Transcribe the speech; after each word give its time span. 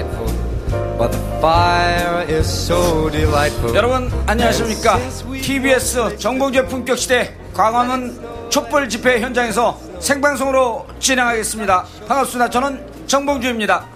is 0.00 0.16
frightful, 0.16 0.98
but 0.98 1.12
the 1.12 1.18
fire 1.40 2.24
is 2.28 2.46
so 2.46 3.10
delightful. 3.10 3.74
여러분 3.74 4.10
안녕하십니까? 4.26 4.98
TBS 5.42 6.16
정봉주의 6.18 6.66
품격 6.68 6.98
시대 6.98 7.34
광화문 7.54 8.20
촛불 8.50 8.88
집회 8.88 9.20
현장에서 9.20 9.78
생방송으로 10.00 10.86
진행하겠습니다. 10.98 11.84
반갑습니다. 12.08 12.50
저는 12.50 13.06
정봉주입니다. 13.06 13.86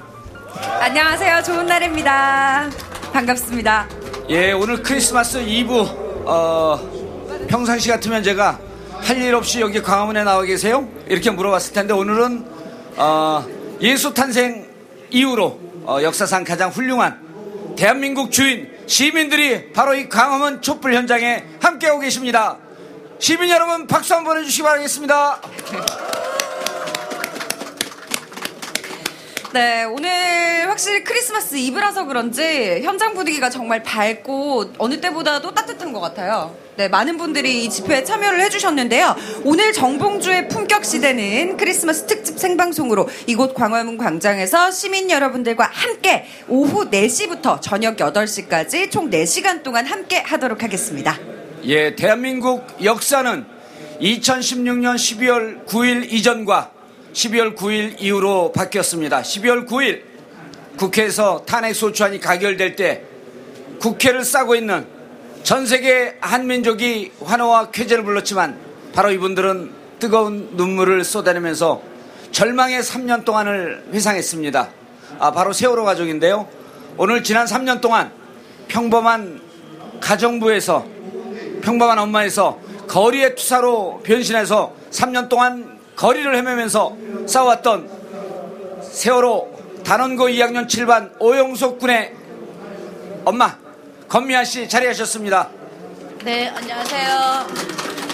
안녕하세요. 0.80 1.42
좋은 1.42 1.66
날입니다. 1.66 2.70
반갑습니다. 3.12 3.88
예, 4.30 4.52
오늘 4.52 4.82
크리스마스 4.82 5.38
이브 5.38 5.84
어, 6.26 6.78
평상시 7.48 7.88
같으면 7.88 8.22
제가 8.22 8.58
할 9.00 9.18
일 9.18 9.34
없이 9.34 9.60
여기 9.60 9.82
광화문에 9.82 10.24
나와 10.24 10.42
계세요? 10.42 10.88
이렇게 11.06 11.30
물어봤을 11.30 11.74
텐데 11.74 11.92
오늘은 11.92 12.46
어, 12.96 13.44
예수 13.82 14.14
탄생 14.14 14.66
이후로 15.10 15.58
어, 15.86 16.00
역사상 16.02 16.44
가장 16.44 16.70
훌륭한 16.70 17.74
대한민국 17.76 18.30
주인 18.30 18.72
시민들이 18.86 19.70
바로 19.72 19.94
이 19.94 20.08
광화문 20.08 20.62
촛불 20.62 20.94
현장에 20.94 21.44
함께하고 21.60 22.00
계십니다. 22.00 22.56
시민 23.18 23.50
여러분 23.50 23.86
박수 23.86 24.14
한번 24.14 24.38
해주시기 24.38 24.62
바라겠습니다. 24.62 25.40
네, 29.52 29.84
오늘 29.84 30.68
확실히 30.68 31.04
크리스마스 31.04 31.54
이브라서 31.56 32.04
그런지 32.06 32.80
현장 32.82 33.14
분위기가 33.14 33.50
정말 33.50 33.82
밝고 33.82 34.72
어느 34.78 35.00
때보다도 35.00 35.54
따뜻한 35.54 35.92
것 35.92 36.00
같아요. 36.00 36.63
네, 36.76 36.88
많은 36.88 37.18
분들이 37.18 37.64
이 37.64 37.70
집회에 37.70 38.02
참여를 38.02 38.40
해주셨는데요. 38.40 39.14
오늘 39.44 39.72
정봉주의 39.72 40.48
품격 40.48 40.84
시대는 40.84 41.56
크리스마스 41.56 42.04
특집 42.06 42.36
생방송으로 42.36 43.08
이곳 43.28 43.54
광화문 43.54 43.96
광장에서 43.96 44.72
시민 44.72 45.08
여러분들과 45.08 45.70
함께 45.72 46.26
오후 46.48 46.90
4시부터 46.90 47.60
저녁 47.62 47.96
8시까지 47.96 48.90
총 48.90 49.08
4시간 49.08 49.62
동안 49.62 49.86
함께 49.86 50.18
하도록 50.18 50.60
하겠습니다. 50.60 51.16
예, 51.66 51.94
대한민국 51.94 52.66
역사는 52.82 53.44
2016년 54.00 54.96
12월 54.96 55.64
9일 55.66 56.12
이전과 56.12 56.72
12월 57.12 57.54
9일 57.56 58.00
이후로 58.00 58.50
바뀌었습니다. 58.50 59.22
12월 59.22 59.68
9일 59.68 60.02
국회에서 60.76 61.44
탄핵소추안이 61.46 62.18
가결될 62.18 62.74
때 62.74 63.02
국회를 63.78 64.24
싸고 64.24 64.56
있는 64.56 64.93
전 65.44 65.66
세계 65.66 66.16
한민족이 66.22 67.12
환호와 67.22 67.70
쾌재를 67.70 68.02
불렀지만 68.02 68.58
바로 68.94 69.10
이분들은 69.10 69.72
뜨거운 69.98 70.48
눈물을 70.52 71.04
쏟아내면서 71.04 71.82
절망의 72.32 72.80
3년 72.80 73.26
동안을 73.26 73.84
회상했습니다. 73.92 74.70
아, 75.18 75.32
바로 75.32 75.52
세월호 75.52 75.84
가족인데요. 75.84 76.48
오늘 76.96 77.22
지난 77.22 77.44
3년 77.44 77.82
동안 77.82 78.10
평범한 78.68 79.42
가정부에서 80.00 80.86
평범한 81.60 81.98
엄마에서 81.98 82.58
거리의 82.88 83.36
투사로 83.36 84.00
변신해서 84.02 84.72
3년 84.92 85.28
동안 85.28 85.78
거리를 85.94 86.34
헤매면서 86.34 86.96
싸웠던 87.26 87.90
세월호 88.80 89.82
단원고 89.84 90.28
2학년 90.28 90.66
7반 90.66 91.20
오영석 91.20 91.80
군의 91.80 92.14
엄마 93.26 93.63
건미아 94.14 94.44
씨 94.44 94.68
자리하셨습니다. 94.68 95.48
네, 96.22 96.46
안녕하세요. 96.46 97.46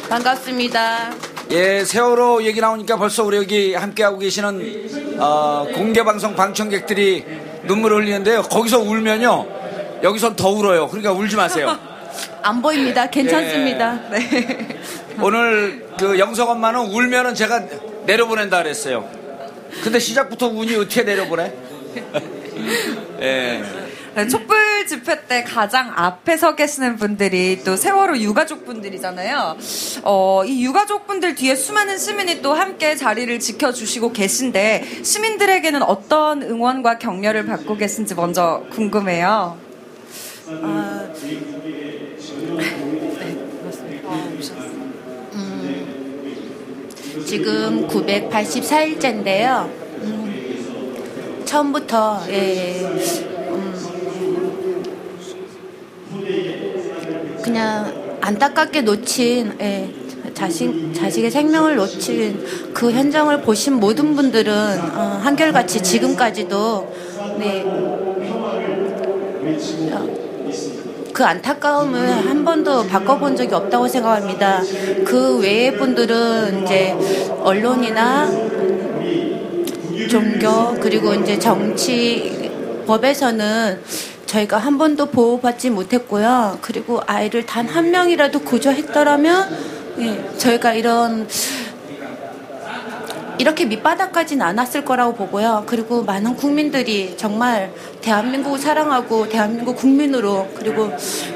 반갑습니다. 0.08 1.12
예, 1.50 1.84
세월호 1.84 2.42
얘기 2.44 2.58
나오니까 2.58 2.96
벌써 2.96 3.22
우리 3.22 3.36
여기 3.36 3.74
함께하고 3.74 4.16
계시는 4.16 5.18
어, 5.18 5.66
공개방송 5.74 6.34
방청객들이 6.34 7.26
눈물을 7.64 7.98
흘리는데요. 7.98 8.40
거기서 8.44 8.78
울면요. 8.78 9.46
여기선 10.02 10.36
더 10.36 10.48
울어요. 10.48 10.88
그러니까 10.88 11.12
울지 11.12 11.36
마세요. 11.36 11.78
안 12.40 12.62
보입니다. 12.62 13.10
괜찮습니다. 13.10 14.00
예. 14.14 14.18
네. 14.18 14.80
오늘 15.20 15.86
그 15.98 16.18
영석 16.18 16.48
엄마는 16.48 16.80
울면은 16.80 17.34
제가 17.34 17.62
내려보낸다 18.06 18.62
그랬어요. 18.62 19.06
근데 19.84 19.98
시작부터 19.98 20.46
운이 20.46 20.76
어떻게 20.76 21.02
내려보내? 21.02 21.52
예. 23.20 23.62
네, 24.14 24.26
집회 24.90 25.24
때 25.28 25.44
가장 25.44 25.92
앞에 25.94 26.36
서 26.36 26.56
계시는 26.56 26.96
분들이 26.96 27.62
또 27.62 27.76
세월호 27.76 28.18
유가족 28.18 28.66
분들이잖아요. 28.66 29.56
어, 30.02 30.42
이 30.44 30.64
유가족 30.64 31.06
분들 31.06 31.36
뒤에 31.36 31.54
수많은 31.54 31.96
시민이 31.96 32.42
또 32.42 32.54
함께 32.54 32.96
자리를 32.96 33.38
지켜주시고 33.38 34.12
계신데 34.12 35.04
시민들에게는 35.04 35.84
어떤 35.84 36.42
응원과 36.42 36.98
격려를 36.98 37.46
받고 37.46 37.76
계신지 37.76 38.16
먼저 38.16 38.64
궁금해요. 38.72 39.56
아, 40.60 41.06
지금 47.24 47.86
984일째인데요. 47.86 49.66
음, 50.02 51.44
처음부터 51.44 52.24
예, 52.30 52.80
음, 53.50 53.69
그냥 57.42 58.18
안타깝게 58.20 58.82
놓친 58.82 59.56
예, 59.60 59.88
자식 60.34 60.92
자식의 60.94 61.30
생명을 61.30 61.76
놓친 61.76 62.72
그 62.72 62.90
현장을 62.90 63.40
보신 63.42 63.74
모든 63.74 64.14
분들은 64.14 64.52
어, 64.94 65.20
한결같이 65.22 65.82
지금까지도 65.82 66.94
네. 67.38 67.64
그 71.12 71.24
안타까움을 71.24 72.28
한 72.28 72.44
번도 72.44 72.86
바꿔본 72.86 73.36
적이 73.36 73.54
없다고 73.54 73.88
생각합니다. 73.88 74.62
그 75.04 75.38
외의 75.38 75.76
분들은 75.76 76.62
이제 76.62 76.96
언론이나 77.42 78.30
종교 80.08 80.74
그리고 80.80 81.12
이제 81.14 81.38
정치 81.38 82.50
법에서는 82.86 83.80
저희가 84.30 84.58
한 84.58 84.78
번도 84.78 85.06
보호받지 85.06 85.70
못했고요. 85.70 86.58
그리고 86.60 87.00
아이를 87.06 87.44
단 87.46 87.66
한 87.70 87.90
명이라도 87.90 88.40
구조했더라면 88.40 89.56
예, 89.98 90.38
저희가 90.38 90.74
이런 90.74 91.28
이렇게 93.38 93.64
밑바닥까지는 93.64 94.44
않았을 94.44 94.84
거라고 94.84 95.14
보고요. 95.14 95.64
그리고 95.66 96.02
많은 96.04 96.36
국민들이 96.36 97.16
정말 97.16 97.72
대한민국을 98.02 98.58
사랑하고 98.58 99.28
대한민국 99.28 99.76
국민으로 99.76 100.48
그리고 100.54 100.90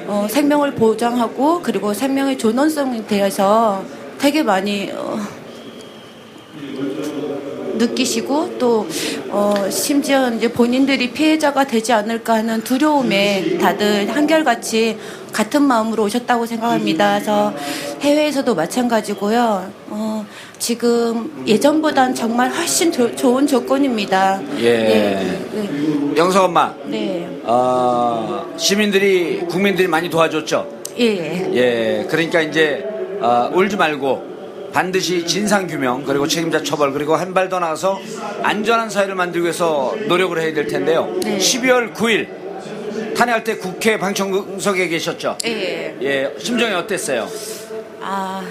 어, 0.07 0.27
생명을 0.31 0.75
보장하고 0.75 1.63
그리고 1.63 1.95
생명의 1.95 2.37
존엄성에 2.39 3.07
대해서 3.07 3.83
되게 4.19 4.43
많이 4.43 4.91
어, 4.93 5.19
느끼시고 7.89 8.57
또 8.59 8.87
어, 9.29 9.55
심지어 9.71 10.31
이제 10.31 10.49
본인들이 10.51 11.13
피해자가 11.13 11.65
되지 11.65 11.93
않을까 11.93 12.35
하는 12.35 12.63
두려움에 12.65 13.59
다들 13.59 14.09
한결같이 14.15 14.97
같은 15.33 15.63
마음으로 15.63 16.05
오셨다고 16.05 16.47
생각합니다. 16.47 17.15
그래서 17.15 17.53
해외에서도 18.01 18.55
마찬가지고요. 18.55 19.71
어, 19.89 20.27
지금 20.59 21.45
예전보단 21.47 22.15
정말 22.15 22.51
훨씬 22.51 22.91
조- 22.93 23.15
좋은 23.15 23.47
조건입니다. 23.47 24.41
예. 24.59 24.63
네. 24.63 25.41
네. 25.53 25.71
영석 26.17 26.45
엄마, 26.45 26.73
네. 26.87 27.29
어, 27.43 28.47
시민들이 28.57 29.41
국민들이 29.49 29.89
많이 29.89 30.09
도와줬죠. 30.09 30.67
예. 31.01 31.51
예, 31.55 32.07
그러니까 32.09 32.41
이제 32.41 32.85
어, 33.21 33.51
울지 33.53 33.77
말고 33.77 34.34
반드시 34.75 35.25
진상 35.25 35.67
규명 35.69 36.03
그리고 36.05 36.27
책임자 36.27 36.61
처벌 36.63 36.93
그리고 36.93 37.15
한 37.15 37.33
발 37.33 37.49
더 37.49 37.61
나가서 37.61 38.01
안전한 38.43 38.91
사회를 38.91 39.15
만들기 39.15 39.45
위해서 39.45 39.95
노력을 40.09 40.37
해야 40.41 40.53
될 40.53 40.67
텐데요. 40.67 41.15
네. 41.23 41.39
12월 41.39 41.95
9일 41.95 43.15
탄핵할 43.17 43.45
때 43.45 43.57
국회 43.57 43.97
방청석에 43.99 44.89
계셨죠. 44.89 45.39
예. 45.45 45.95
예, 46.03 46.33
심정이 46.39 46.75
어땠어요? 46.75 47.29
아, 48.07 48.43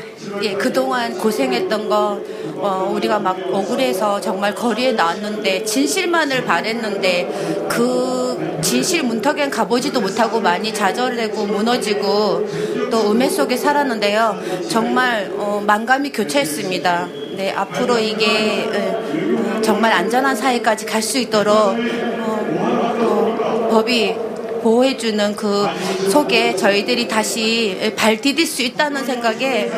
예, 0.42 0.54
그동안 0.54 1.16
고생했던 1.16 1.88
거, 1.88 2.20
어, 2.56 2.92
우리가 2.92 3.20
막 3.20 3.38
억울해서 3.52 4.20
정말 4.20 4.56
거리에 4.56 4.94
나왔는데, 4.94 5.64
진실만을 5.64 6.44
바랬는데, 6.44 7.68
그 7.70 8.58
진실 8.64 9.04
문턱엔 9.04 9.52
가보지도 9.52 10.02
못하고 10.02 10.40
많이 10.40 10.74
좌절되고 10.74 11.46
무너지고, 11.46 12.48
또 12.90 13.12
음해 13.12 13.30
속에 13.30 13.56
살았는데요. 13.56 14.40
정말, 14.70 15.32
어, 15.38 15.62
만감이 15.64 16.12
교차했습니다. 16.12 17.08
네, 17.38 17.52
앞으로 17.52 18.00
이게, 18.00 18.26
예, 18.74 18.90
어, 19.38 19.62
정말 19.62 19.92
안전한 19.94 20.36
사회까지 20.36 20.88
갈 20.88 21.04
수 21.04 21.20
있도록, 21.20 21.56
어, 21.56 22.96
또 23.00 23.68
법이 23.70 24.16
보호해주는 24.64 25.36
그 25.36 25.68
속에 26.10 26.56
저희들이 26.56 27.08
다시 27.08 27.94
발 27.96 28.20
디딜 28.20 28.48
수 28.48 28.64
있다는 28.64 29.06
생각에 29.06 29.70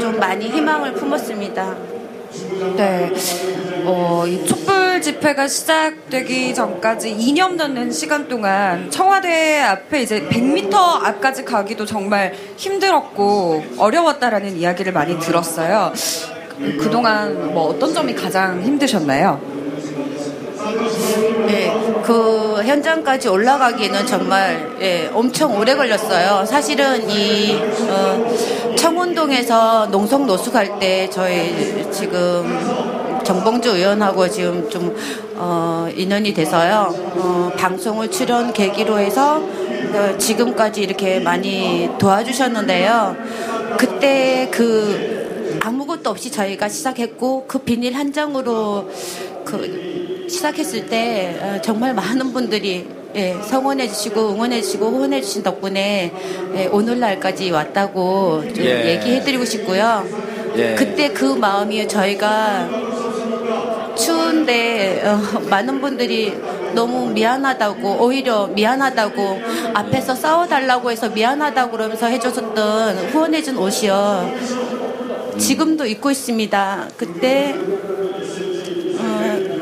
좀 0.00 0.18
많이 0.20 0.48
희망을 0.48 0.92
품었습니다. 0.94 1.76
네. 2.76 3.10
어, 3.84 4.24
이 4.26 4.46
촛불 4.46 5.00
집회가 5.00 5.48
시작되기 5.48 6.54
전까지 6.54 7.16
2년 7.16 7.54
넘는 7.54 7.90
시간 7.90 8.28
동안 8.28 8.90
청와대 8.90 9.60
앞에 9.60 10.02
이제 10.02 10.28
100m 10.28 10.74
앞까지 10.74 11.44
가기도 11.44 11.86
정말 11.86 12.34
힘들었고 12.56 13.64
어려웠다라는 13.78 14.56
이야기를 14.56 14.92
많이 14.92 15.18
들었어요. 15.18 15.92
그동안 16.80 17.54
뭐 17.54 17.68
어떤 17.68 17.94
점이 17.94 18.14
가장 18.14 18.60
힘드셨나요? 18.62 19.40
예, 21.48 21.72
그 22.04 22.62
현장까지 22.64 23.28
올라가기는 23.28 24.06
정말 24.06 24.76
예, 24.80 25.10
엄청 25.12 25.56
오래 25.58 25.74
걸렸어요. 25.74 26.44
사실은 26.44 27.08
이 27.08 27.56
어, 27.88 28.74
청운동에서 28.76 29.86
농성 29.90 30.26
노숙 30.26 30.54
할 30.54 30.78
때 30.78 31.08
저희 31.10 31.86
지금 31.90 33.22
정봉주 33.24 33.70
의원하고 33.76 34.28
지금 34.28 34.68
좀 34.70 34.94
어, 35.36 35.88
인연이 35.94 36.32
돼서요. 36.34 36.94
어, 37.16 37.50
방송을 37.56 38.10
출연 38.10 38.52
계기로 38.52 38.98
해서 38.98 39.36
어, 39.38 40.18
지금까지 40.18 40.82
이렇게 40.82 41.18
많이 41.20 41.88
도와주셨는데요. 41.98 43.16
그때 43.78 44.48
그 44.52 45.58
아무것도 45.64 46.10
없이 46.10 46.30
저희가 46.30 46.68
시작했고 46.68 47.46
그 47.46 47.58
비닐 47.60 47.94
한 47.94 48.12
장으로 48.12 48.88
그 49.44 50.07
시작했을 50.28 50.86
때 50.86 51.38
어, 51.40 51.60
정말 51.62 51.94
많은 51.94 52.32
분들이 52.32 52.86
예, 53.16 53.36
성원해 53.42 53.88
주시고 53.88 54.30
응원해 54.30 54.60
주시고 54.60 54.86
후원해 54.86 55.20
주신 55.22 55.42
덕분에 55.42 56.12
예, 56.54 56.66
오늘날까지 56.66 57.50
왔다고 57.50 58.44
좀 58.54 58.64
예. 58.64 58.96
얘기해 58.96 59.22
드리고 59.24 59.44
싶고요. 59.44 60.06
예. 60.56 60.74
그때 60.74 61.12
그 61.12 61.24
마음이 61.24 61.88
저희가 61.88 62.68
추운데 63.96 65.02
어, 65.04 65.40
많은 65.48 65.80
분들이 65.80 66.34
너무 66.74 67.10
미안하다고 67.10 67.96
오히려 68.04 68.46
미안하다고 68.48 69.40
앞에서 69.74 70.14
싸워달라고 70.14 70.90
해서 70.90 71.08
미안하다고 71.08 71.72
그러면서 71.72 72.06
해줬었던 72.06 73.08
후원해준 73.08 73.56
옷이요 73.56 74.32
지금도 75.38 75.86
입고 75.86 76.10
있습니다 76.10 76.88
그때 76.96 77.54
어, 77.56 78.47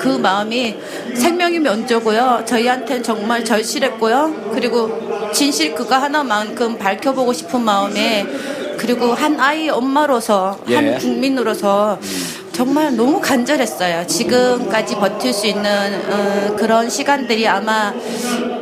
그 0.07 0.11
마음이 0.19 0.77
생명이 1.15 1.59
면조고요 1.59 2.45
저희한테는 2.47 3.03
정말 3.03 3.45
절실했고요 3.45 4.53
그리고 4.55 5.33
진실 5.33 5.75
그거 5.75 5.97
하나만큼 5.97 6.79
밝혀보고 6.79 7.33
싶은 7.33 7.61
마음에 7.63 8.25
그리고 8.79 9.15
한 9.15 9.41
아이 9.41 9.69
엄마로서 9.69 10.61
예. 10.69 10.77
한 10.77 10.99
국민으로서 10.99 11.99
정말 12.53 12.95
너무 12.97 13.21
간절했어요. 13.21 14.07
지금까지 14.07 14.95
버틸 14.95 15.33
수 15.33 15.47
있는 15.47 16.01
어, 16.11 16.57
그런 16.57 16.89
시간들이 16.89 17.47
아마 17.47 17.93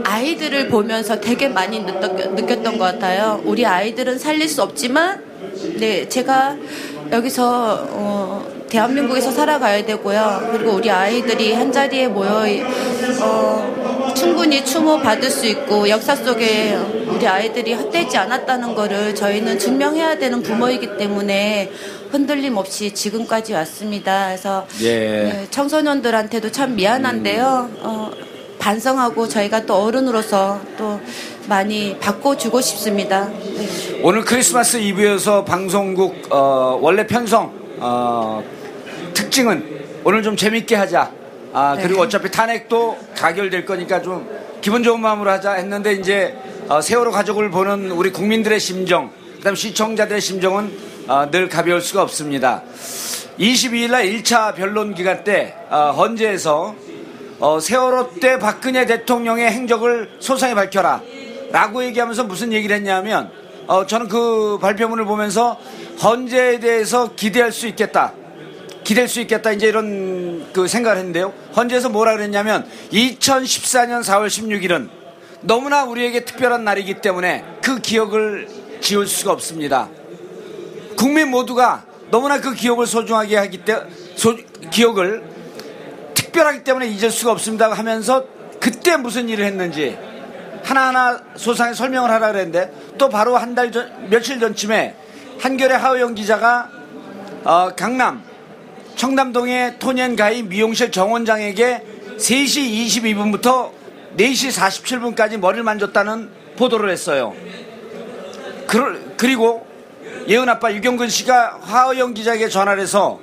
아이들을 0.02 0.69
보면서 0.69 1.20
되게 1.20 1.49
많이 1.49 1.79
느꼈, 1.81 2.32
느꼈던 2.35 2.79
것 2.79 2.85
같아요. 2.85 3.41
우리 3.44 3.64
아이들은 3.64 4.19
살릴 4.19 4.49
수 4.49 4.62
없지만, 4.62 5.23
네 5.79 6.08
제가 6.08 6.56
여기서 7.12 7.87
어, 7.91 8.53
대한민국에서 8.74 9.30
살아가야 9.30 9.84
되고요. 9.86 10.48
그리고 10.50 10.72
우리 10.72 10.90
아이들이 10.90 11.52
한 11.52 11.70
자리에 11.70 12.08
모여 12.08 12.44
어, 13.22 14.12
충분히 14.16 14.64
추모 14.64 14.98
받을 14.98 15.30
수 15.30 15.46
있고 15.46 15.88
역사 15.88 16.16
속에 16.16 16.74
우리 17.06 17.24
아이들이 17.24 17.74
헛되지 17.74 18.16
않았다는 18.16 18.74
거를 18.74 19.14
저희는 19.14 19.60
증명해야 19.60 20.18
되는 20.18 20.42
부모이기 20.42 20.96
때문에 20.98 21.70
흔들림 22.10 22.56
없이 22.56 22.92
지금까지 22.92 23.52
왔습니다. 23.52 24.26
그래서 24.26 24.66
예. 24.80 24.88
네, 24.98 25.46
청소년들한테도 25.50 26.50
참 26.50 26.74
미안한데요. 26.74 27.70
어, 27.78 28.10
반성하고 28.58 29.28
저희가 29.28 29.66
또 29.66 29.74
어른으로서 29.84 30.60
또 30.76 31.00
많이 31.48 31.96
바꿔주고 32.00 32.60
싶습니다. 32.60 33.28
네. 33.28 34.00
오늘 34.02 34.24
크리스마스 34.24 34.78
이브여서 34.78 35.44
방송국 35.44 36.26
어, 36.30 36.76
원래 36.82 37.06
편성 37.06 37.52
어, 37.78 38.42
특징은 39.34 40.00
오늘 40.04 40.22
좀 40.22 40.36
재밌게 40.36 40.76
하자. 40.76 41.10
아 41.52 41.76
그리고 41.81 42.02
어차피 42.02 42.31
탄핵도 42.31 42.96
가결될 43.16 43.64
거니까 43.64 44.00
좀 44.00 44.28
기분 44.60 44.84
좋은 44.84 45.00
마음으로 45.00 45.28
하자 45.28 45.54
했는데 45.54 45.94
이제 45.94 46.36
어, 46.69 46.81
세월호 46.81 47.10
가족을 47.10 47.50
보는 47.50 47.90
우리 47.90 48.12
국민들의 48.12 48.60
심정, 48.60 49.10
그다음 49.38 49.56
시청자들의 49.56 50.20
심정은 50.20 50.78
어, 51.08 51.28
늘 51.32 51.48
가벼울 51.48 51.81
수가 51.81 52.02
없습니다. 52.02 52.62
22일 53.40 53.90
날 53.90 54.04
1차 54.04 54.54
변론 54.54 54.94
기간 54.94 55.25
때 55.25 55.56
어, 55.69 55.90
헌재에서 55.90 56.76
어, 57.40 57.58
세월호 57.58 58.20
때 58.20 58.38
박근혜 58.38 58.86
대통령의 58.86 59.50
행적을 59.50 60.12
소상히 60.20 60.55
밝혀라. 60.55 61.03
라고 61.50 61.84
얘기하면서 61.84 62.24
무슨 62.24 62.53
얘기를 62.53 62.76
했냐면, 62.76 63.32
어, 63.67 63.84
저는 63.84 64.06
그 64.06 64.58
발표문을 64.60 65.05
보면서 65.05 65.58
헌재에 66.03 66.60
대해서 66.60 67.14
기대할 67.17 67.50
수 67.50 67.67
있겠다. 67.67 68.12
기댈 68.84 69.08
수 69.08 69.20
있겠다. 69.20 69.50
이제 69.50 69.67
이런 69.67 70.53
그 70.53 70.69
생각을 70.69 70.98
했는데요. 70.98 71.32
헌재에서 71.56 71.88
뭐라 71.88 72.12
그랬냐면, 72.12 72.67
2014년 72.93 74.03
4월 74.03 74.26
16일은 74.29 74.88
너무나 75.41 75.84
우리에게 75.84 76.24
특별한 76.24 76.64
날이기 76.64 77.00
때문에 77.00 77.44
그 77.62 77.79
기억을 77.79 78.48
지울 78.81 79.06
수가 79.06 79.32
없습니다. 79.32 79.88
국민 80.96 81.31
모두가 81.31 81.84
너무나 82.10 82.41
그 82.41 82.55
기억을 82.55 82.86
소중하게 82.86 83.36
하기 83.36 83.64
때문에, 83.64 83.91
기억을 84.70 85.24
특별하기 86.14 86.64
때문에 86.64 86.86
잊을 86.88 87.10
수가 87.10 87.32
없습니다 87.32 87.72
하면서 87.72 88.24
그때 88.60 88.96
무슨 88.96 89.29
일을 89.29 89.44
했는지 89.44 89.98
하나하나 90.62 91.20
소상히 91.36 91.74
설명을 91.74 92.10
하라 92.10 92.32
그랬는데 92.32 92.72
또 92.96 93.08
바로 93.08 93.36
한 93.36 93.55
달 93.55 93.70
전, 93.70 94.08
며칠 94.08 94.41
전쯤에 94.41 94.96
한겨레 95.41 95.74
하우영 95.74 96.14
기자가 96.14 96.70
어, 97.44 97.70
강남 97.76 98.22
청담동의 98.96 99.79
토니앤가이 99.79 100.43
미용실 100.43 100.91
정원장에게 100.91 101.82
3시 102.19 102.86
22분부터 102.86 103.70
4시 104.17 105.15
47분까지 105.15 105.39
머리를 105.39 105.63
만졌다는 105.65 106.31
보도를 106.56 106.91
했어요. 106.91 107.34
그, 108.67 109.15
그리고 109.17 109.67
예은 110.29 110.48
아빠 110.48 110.72
유경근 110.72 111.08
씨가 111.08 111.58
하우영 111.63 112.15
기자에게 112.15 112.48
전화를 112.48 112.82
해서 112.82 113.20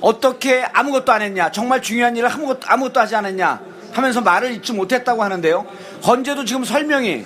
어떻게 0.00 0.62
아무것도 0.72 1.12
안 1.12 1.22
했냐 1.22 1.50
정말 1.50 1.80
중요한 1.80 2.16
일을 2.16 2.30
아무것도, 2.30 2.60
아무것도 2.66 3.00
하지 3.00 3.16
않았냐 3.16 3.60
하면서 3.92 4.20
말을 4.20 4.52
잊지 4.52 4.72
못했다고 4.72 5.22
하는데요 5.22 5.66
헌재도 6.06 6.44
지금 6.44 6.64
설명이 6.64 7.24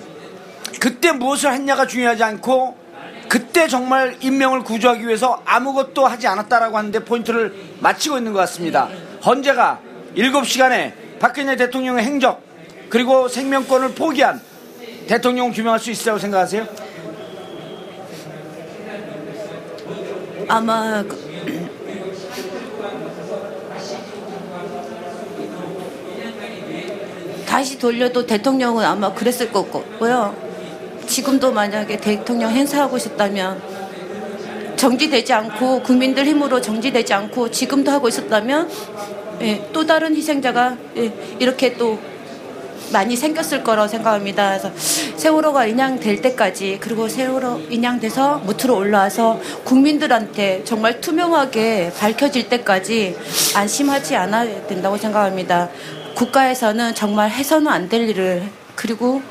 그때 0.79 1.11
무엇을 1.11 1.51
했냐가 1.51 1.87
중요하지 1.87 2.23
않고 2.23 2.77
그때 3.29 3.67
정말 3.67 4.17
인명을 4.21 4.63
구조하기 4.63 5.05
위해서 5.07 5.41
아무것도 5.45 6.05
하지 6.05 6.27
않았다라고 6.27 6.77
하는데 6.77 7.05
포인트를 7.05 7.53
맞히고 7.79 8.17
있는 8.17 8.33
것 8.33 8.39
같습니다 8.39 8.89
헌재가 9.23 9.79
7시간에 10.17 10.93
박근혜 11.19 11.55
대통령의 11.55 12.03
행적 12.03 12.41
그리고 12.89 13.27
생명권을 13.27 13.93
포기한 13.93 14.41
대통령을 15.07 15.53
규명할 15.53 15.79
수 15.79 15.91
있다고 15.91 16.17
생각하세요? 16.17 16.67
아마 20.47 21.03
그- 21.03 21.29
다시 27.45 27.77
돌려도 27.79 28.25
대통령은 28.25 28.85
아마 28.85 29.13
그랬을 29.13 29.51
것 29.51 29.71
같고요. 29.71 30.48
지금도 31.09 31.51
만약에 31.51 31.97
대통령 31.97 32.51
행사하고 32.51 32.95
있었다면 32.97 33.59
정지되지 34.75 35.33
않고 35.33 35.81
국민들 35.81 36.25
힘으로 36.25 36.61
정지되지 36.61 37.13
않고 37.13 37.49
지금도 37.49 37.91
하고 37.91 38.07
있었다면 38.07 38.69
예, 39.41 39.67
또 39.73 39.85
다른 39.85 40.15
희생자가 40.15 40.77
예, 40.97 41.11
이렇게 41.39 41.73
또 41.73 41.97
많이 42.91 43.15
생겼을 43.15 43.63
거라고 43.63 43.87
생각합니다. 43.87 44.57
그래서 44.57 44.71
세월호가 45.17 45.65
인양될 45.65 46.21
때까지 46.21 46.77
그리고 46.79 47.07
세월호 47.07 47.61
인양돼서 47.69 48.37
무트로 48.45 48.77
올라와서 48.77 49.39
국민들한테 49.63 50.63
정말 50.63 51.01
투명하게 51.01 51.91
밝혀질 51.99 52.49
때까지 52.49 53.17
안심하지 53.55 54.15
않아야 54.15 54.67
된다고 54.67 54.95
생각합니다. 54.97 55.69
국가에서는 56.15 56.93
정말 56.95 57.29
해서는 57.29 57.67
안 57.67 57.89
될 57.89 58.07
일을 58.09 58.43
그리고 58.75 59.21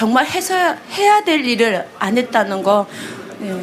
정말 0.00 0.24
해서 0.24 0.54
해야 0.96 1.22
될 1.24 1.44
일을 1.44 1.84
안 1.98 2.16
했다는 2.16 2.62
거 2.62 2.86
예, 3.42 3.54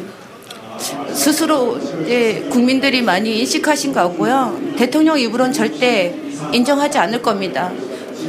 스스로 1.12 1.76
예, 2.06 2.42
국민들이 2.42 3.02
많이 3.02 3.40
인식하신 3.40 3.92
것 3.92 4.02
같고요. 4.02 4.56
대통령 4.76 5.18
입으로는 5.18 5.52
절대 5.52 6.14
인정하지 6.52 6.96
않을 6.98 7.22
겁니다. 7.22 7.72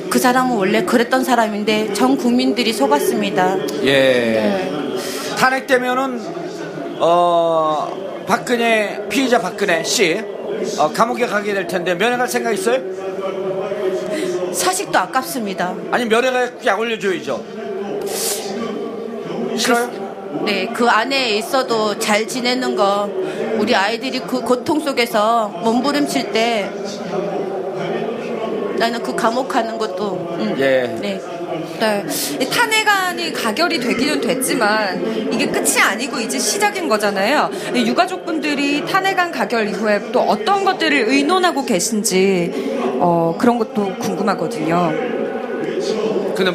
그 0.10 0.18
사람은 0.18 0.58
원래 0.58 0.84
그랬던 0.84 1.24
사람인데 1.24 1.94
전 1.94 2.18
국민들이 2.18 2.74
속았습니다. 2.74 3.58
예. 3.86 4.72
탄핵되면은 5.38 6.20
어 6.98 8.24
박근혜 8.26 9.08
피의자 9.08 9.38
박근혜 9.40 9.84
씨 9.84 10.20
어, 10.80 10.92
감옥에 10.92 11.28
가게 11.28 11.54
될 11.54 11.68
텐데 11.68 11.94
면회 11.94 12.18
갈 12.18 12.28
생각 12.28 12.54
있어요? 12.54 12.82
사식도 14.52 14.98
아깝습니다. 14.98 15.76
아니 15.92 16.06
면회 16.06 16.32
가 16.32 16.50
약 16.66 16.80
올려줘야죠. 16.80 17.59
싫어요? 19.60 20.10
네, 20.46 20.68
그 20.74 20.88
안에 20.88 21.38
있어도 21.38 21.98
잘 21.98 22.28
지내는 22.28 22.76
거 22.76 23.10
우리 23.58 23.76
아이들이 23.76 24.20
그 24.20 24.42
고통 24.42 24.80
속에서 24.80 25.48
몸부림칠 25.64 26.32
때 26.32 26.70
나는 28.78 29.04
그 29.04 29.14
감옥 29.16 29.50
가는 29.50 29.78
것도 29.78 30.38
음, 30.40 30.56
예. 30.60 30.98
네. 31.02 31.22
네. 31.80 32.06
이 32.40 32.50
탄핵안이 32.50 33.34
가결이 33.34 33.80
되기는 33.80 34.22
됐지만 34.22 35.30
이게 35.34 35.48
끝이 35.48 35.80
아니고 35.82 36.20
이제 36.20 36.40
시작인 36.40 36.88
거잖아요. 36.88 37.50
이 37.76 37.86
유가족분들이 37.86 38.86
탄핵안 38.86 39.32
가결 39.32 39.68
이후에 39.68 40.12
또 40.12 40.22
어떤 40.22 40.64
것들을 40.64 41.10
의논하고 41.10 41.66
계신지 41.66 42.78
어, 43.00 43.36
그런 43.38 43.58
것도 43.58 43.96
궁금하거든요. 43.98 44.94
근데 46.36 46.52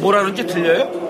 뭐라는지 0.00 0.46
들려요? 0.46 1.09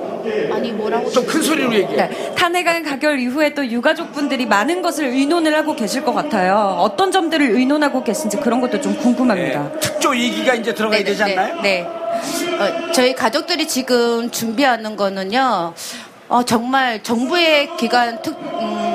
아니 0.52 0.72
뭐라고 0.72 1.10
좀 1.10 1.26
큰 1.26 1.42
소리로 1.42 1.72
얘기해. 1.74 2.08
네. 2.08 2.34
탄핵안 2.34 2.82
가결 2.82 3.18
이후에 3.20 3.54
또 3.54 3.64
유가족분들이 3.66 4.46
많은 4.46 4.82
것을 4.82 5.06
의논을 5.06 5.54
하고 5.56 5.76
계실 5.76 6.04
것 6.04 6.12
같아요. 6.12 6.76
어떤 6.80 7.12
점들을 7.12 7.50
의논하고 7.50 8.02
계신지 8.02 8.36
그런 8.38 8.60
것도 8.60 8.80
좀 8.80 8.96
궁금합니다. 8.96 9.70
예. 9.74 9.80
특조 9.80 10.10
2기가 10.10 10.58
이제 10.58 10.74
들어가야 10.74 11.04
되지 11.04 11.22
않나요? 11.22 11.60
네. 11.62 11.82
어, 11.82 12.92
저희 12.92 13.14
가족들이 13.14 13.68
지금 13.68 14.30
준비하는 14.30 14.96
거는요. 14.96 15.72
어, 16.28 16.42
정말 16.44 17.02
정부의 17.02 17.76
기관 17.76 18.20
특, 18.22 18.36
음, 18.40 18.89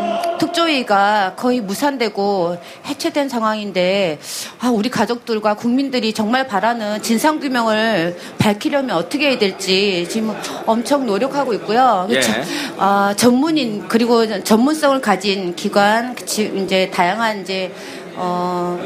특조위가 0.59 1.33
거의 1.35 1.59
무산되고 1.61 2.57
해체된 2.85 3.27
상황인데 3.29 4.19
아, 4.59 4.69
우리 4.69 4.89
가족들과 4.89 5.53
국민들이 5.55 6.13
정말 6.13 6.47
바라는 6.47 7.01
진상 7.01 7.39
규명을 7.41 8.17
밝히려면 8.37 8.95
어떻게 8.95 9.29
해야 9.29 9.37
될지 9.37 10.07
지금 10.09 10.33
엄청 10.65 11.05
노력하고 11.05 11.53
있고요. 11.55 12.07
예. 12.09 12.21
저- 12.21 12.31
아, 12.77 13.13
전문인 13.17 13.85
그리고 13.89 14.43
전문성을 14.43 14.99
가진 15.01 15.55
기관 15.55 16.15
지- 16.25 16.51
이제 16.63 16.89
다양한 16.89 17.41
이제 17.41 17.71
어, 18.15 18.79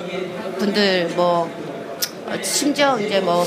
분들 0.57 1.13
뭐 1.15 1.49
어, 2.25 2.33
심지어 2.41 2.99
이제 2.99 3.19
뭐 3.19 3.45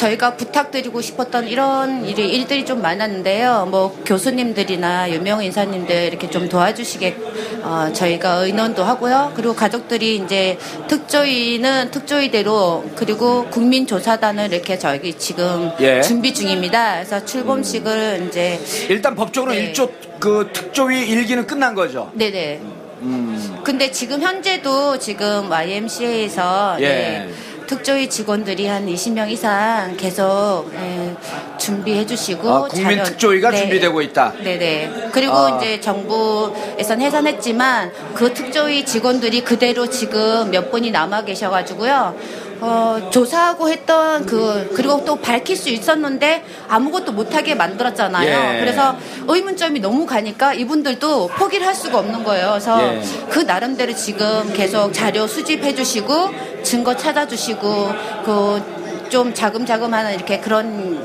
저희가 0.00 0.36
부탁드리고 0.36 1.02
싶었던 1.02 1.46
이런 1.46 2.06
일이 2.06 2.28
일들이 2.30 2.64
좀 2.64 2.80
많았는데요. 2.80 3.68
뭐 3.70 3.94
교수님들이나 4.06 5.10
유명 5.10 5.44
인사님들 5.44 6.04
이렇게 6.04 6.30
좀 6.30 6.48
도와주시게 6.48 7.16
어, 7.62 7.90
저희가 7.92 8.36
의논도 8.36 8.82
하고요. 8.82 9.32
그리고 9.36 9.54
가족들이 9.54 10.16
이제 10.16 10.56
특조위는 10.88 11.90
특조위대로 11.90 12.84
그리고 12.96 13.44
국민조사단을 13.50 14.52
이렇게 14.52 14.78
저희 14.78 15.12
지금 15.18 15.70
예. 15.80 16.00
준비 16.00 16.32
중입니다. 16.32 16.94
그래서 16.94 17.22
출범식을 17.24 18.26
이제 18.28 18.58
일단 18.88 19.14
법적으로 19.14 19.52
네. 19.52 19.58
일조 19.58 19.92
그 20.18 20.48
특조위 20.52 21.08
일기는 21.10 21.46
끝난 21.46 21.74
거죠. 21.74 22.10
네네. 22.14 22.60
음. 23.02 23.60
근데 23.64 23.90
지금 23.90 24.22
현재도 24.22 24.98
지금 24.98 25.50
YMCA에서 25.50 26.76
예. 26.80 27.28
특조위 27.70 28.10
직원들이 28.10 28.66
한 28.66 28.84
20명 28.86 29.30
이상 29.30 29.96
계속 29.96 30.68
예, 30.74 31.14
준비해 31.56 32.04
주시고 32.04 32.50
아, 32.50 32.62
국민 32.62 33.00
특조위가 33.00 33.52
준비되고 33.52 34.02
있다. 34.02 34.32
네네. 34.42 35.10
그리고 35.12 35.34
아. 35.34 35.56
이제 35.56 35.80
정부에선 35.80 37.00
해산했지만 37.00 37.92
그 38.14 38.34
특조위 38.34 38.84
직원들이 38.84 39.42
그대로 39.42 39.88
지금 39.88 40.50
몇 40.50 40.72
분이 40.72 40.90
남아 40.90 41.22
계셔가지고요. 41.22 42.16
어, 42.60 43.10
조사하고 43.10 43.68
했던 43.70 44.26
그 44.26 44.70
그리고 44.74 45.04
또 45.04 45.16
밝힐 45.16 45.56
수 45.56 45.68
있었는데 45.68 46.44
아무것도 46.68 47.12
못하게 47.12 47.54
만들었잖아요. 47.54 48.56
예. 48.56 48.60
그래서 48.60 48.96
의문점이 49.26 49.80
너무 49.80 50.06
가니까 50.06 50.54
이분들도 50.54 51.28
포기를 51.28 51.66
할 51.66 51.74
수가 51.74 51.98
없는 51.98 52.24
거예요. 52.24 52.50
그래서 52.50 52.82
예. 52.82 53.02
그 53.28 53.40
나름대로 53.40 53.94
지금 53.94 54.52
계속 54.52 54.92
자료 54.92 55.26
수집해 55.26 55.74
주시고 55.74 56.30
증거 56.62 56.96
찾아 56.96 57.26
주시고 57.26 57.88
그 58.24 58.80
좀 59.10 59.34
자금자금 59.34 59.92
하는 59.92 60.14
이렇게 60.14 60.38
그런 60.38 61.04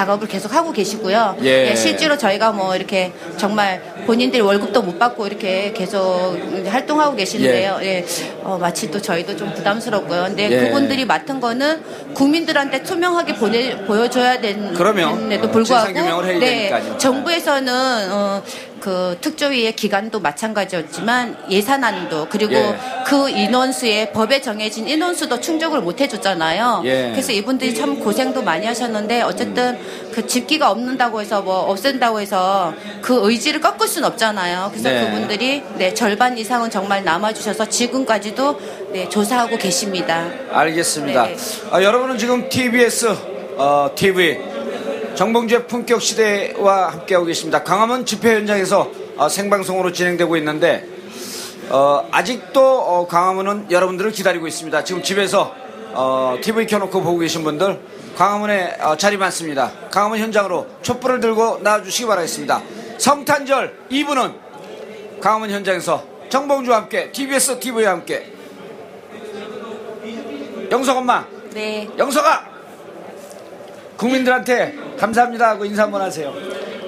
작업을 0.00 0.28
계속 0.28 0.54
하고 0.54 0.72
계시고요. 0.72 1.36
예. 1.42 1.70
예, 1.70 1.74
실제로 1.76 2.16
저희가 2.16 2.52
뭐 2.52 2.74
이렇게 2.74 3.12
정말 3.36 3.82
본인들이 4.06 4.40
월급도 4.40 4.80
못 4.82 4.98
받고 4.98 5.26
이렇게 5.26 5.72
계속 5.74 6.38
활동하고 6.66 7.16
계시는데요. 7.16 7.78
예. 7.82 8.06
어, 8.42 8.56
마치 8.58 8.90
또 8.90 9.00
저희도 9.00 9.36
좀 9.36 9.52
부담스럽고요. 9.52 10.24
근데 10.28 10.50
예. 10.50 10.60
그분들이 10.60 11.04
맡은 11.04 11.38
거는 11.38 11.82
국민들한테 12.14 12.82
투명하게 12.82 13.34
보내, 13.34 13.76
보여줘야 13.84 14.40
되는 14.40 14.72
그러면, 14.72 15.28
데도 15.28 15.48
어, 15.48 15.50
불구하고 15.50 15.92
네, 15.92 16.38
되니까요. 16.70 16.96
정부에서는 16.96 17.72
어, 18.10 18.42
그 18.80 19.16
특조위의 19.20 19.76
기간도 19.76 20.20
마찬가지였지만 20.20 21.36
예산안도 21.50 22.28
그리고 22.30 22.54
예. 22.54 22.76
그 23.06 23.28
인원수에 23.28 24.10
법에 24.12 24.40
정해진 24.40 24.88
인원수도 24.88 25.40
충족을 25.40 25.80
못 25.80 26.00
해줬잖아요. 26.00 26.82
예. 26.84 27.10
그래서 27.12 27.32
이분들이 27.32 27.74
참 27.74 28.00
고생도 28.00 28.42
많이 28.42 28.66
하셨는데 28.66 29.22
어쨌든 29.22 29.78
그 30.12 30.26
집기가 30.26 30.70
없는다고 30.70 31.20
해서 31.20 31.42
뭐 31.42 31.60
없앤다고 31.70 32.20
해서 32.20 32.74
그 33.02 33.18
의지를 33.22 33.60
꺾을 33.60 33.86
수는 33.86 34.08
없잖아요. 34.08 34.68
그래서 34.70 34.88
네. 34.88 35.04
그분들이 35.04 35.62
네, 35.76 35.94
절반 35.94 36.36
이상은 36.38 36.70
정말 36.70 37.04
남아주셔서 37.04 37.68
지금까지도 37.68 38.60
네, 38.92 39.08
조사하고 39.08 39.56
계십니다. 39.56 40.28
알겠습니다. 40.50 41.26
네. 41.26 41.36
아, 41.70 41.82
여러분은 41.82 42.18
지금 42.18 42.48
TBS 42.48 43.06
어, 43.56 43.90
TV 43.94 44.38
정봉주의 45.20 45.66
품격 45.66 46.00
시대와 46.00 46.92
함께하고 46.92 47.26
계십니다. 47.26 47.62
광화문 47.62 48.06
집회 48.06 48.36
현장에서 48.36 48.90
어, 49.18 49.28
생방송으로 49.28 49.92
진행되고 49.92 50.34
있는데 50.38 50.88
어, 51.68 52.08
아직도 52.10 52.62
어, 52.62 53.06
광화문은 53.06 53.70
여러분들을 53.70 54.12
기다리고 54.12 54.46
있습니다. 54.46 54.82
지금 54.82 55.02
집에서 55.02 55.54
어, 55.92 56.38
TV 56.40 56.64
켜놓고 56.64 57.02
보고 57.02 57.18
계신 57.18 57.44
분들 57.44 57.78
광화문에 58.16 58.78
어, 58.80 58.96
자리 58.96 59.18
많습니다. 59.18 59.70
광화문 59.90 60.20
현장으로 60.20 60.66
촛불을 60.80 61.20
들고 61.20 61.58
나와주시기 61.64 62.06
바라겠습니다. 62.06 62.62
성탄절 62.96 63.76
2부는 63.90 64.32
광화문 65.20 65.50
현장에서 65.50 66.02
정봉주와 66.30 66.78
함께 66.78 67.12
TBS 67.12 67.60
TV와 67.60 67.90
함께 67.90 68.32
영석 70.70 70.96
엄마 70.96 71.26
네. 71.52 71.86
영석아 71.98 72.48
국민들한테 73.98 74.89
감사합니다 75.00 75.48
하고 75.50 75.64
인사 75.64 75.84
한번 75.84 76.02
하세요. 76.02 76.32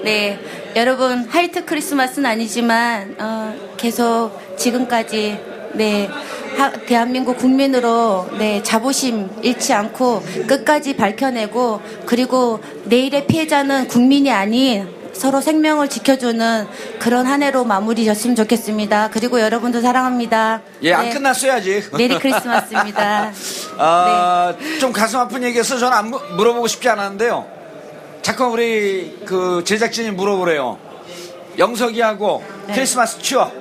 네, 0.03 0.39
여러분 0.75 1.25
화이트 1.29 1.65
크리스마스는 1.65 2.29
아니지만 2.29 3.15
어, 3.19 3.55
계속 3.77 4.31
지금까지 4.57 5.39
네 5.73 6.09
하- 6.57 6.71
대한민국 6.71 7.37
국민으로 7.37 8.27
네, 8.37 8.61
자부심 8.61 9.29
잃지 9.41 9.73
않고 9.73 10.21
끝까지 10.47 10.95
밝혀내고 10.95 11.81
그리고 12.05 12.59
내일의 12.85 13.25
피해자는 13.27 13.87
국민이 13.87 14.31
아닌 14.31 14.87
서로 15.13 15.41
생명을 15.41 15.89
지켜주는 15.89 16.67
그런 16.99 17.25
한 17.27 17.41
해로 17.43 17.63
마무리졌으면 17.63 18.35
좋겠습니다. 18.35 19.09
그리고 19.11 19.39
여러분도 19.39 19.79
사랑합니다. 19.79 20.61
예, 20.81 20.93
안 20.93 21.05
네, 21.05 21.13
끝났어요 21.13 21.53
아직. 21.53 21.83
메리 21.95 22.17
크리스마스입니다. 22.19 23.31
아, 23.77 24.53
좀 24.79 24.91
가슴 24.91 25.19
아픈 25.19 25.43
얘기해서 25.43 25.77
저는 25.77 25.95
안 25.97 26.09
무- 26.09 26.19
물어보고 26.35 26.67
싶지 26.67 26.89
않았는데요. 26.89 27.45
자꾸 28.23 28.45
우리 28.45 29.19
그 29.25 29.61
제작진이 29.65 30.11
물어보래요. 30.11 30.79
영석이하고 31.59 32.43
네. 32.67 32.73
크리스마스 32.73 33.19
추억. 33.19 33.51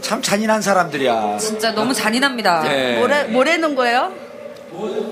참 0.00 0.20
잔인한 0.20 0.60
사람들이야. 0.60 1.38
진짜 1.38 1.70
너무 1.72 1.94
잔인합니다. 1.94 2.64
예. 2.74 2.96
뭐래, 2.98 3.24
뭐래는 3.24 3.74
거예요? 3.76 4.12